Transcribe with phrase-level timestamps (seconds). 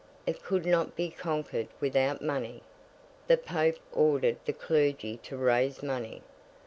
[0.25, 2.63] It could not be conquered without money.
[3.27, 6.23] The Pope ordered the clergy to raise money.